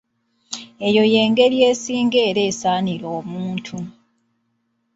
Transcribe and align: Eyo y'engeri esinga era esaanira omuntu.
Eyo 0.87 1.03
y'engeri 1.13 1.57
esinga 1.69 2.19
era 2.29 2.41
esaanira 2.51 3.07
omuntu. 3.19 3.77